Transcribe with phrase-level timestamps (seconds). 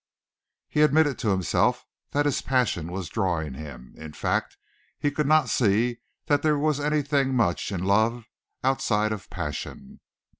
[0.67, 4.57] He admitted to himself that his passion was drawing him in fact
[4.97, 8.25] he could not see that there was anything much in love
[8.63, 9.99] outside of passion.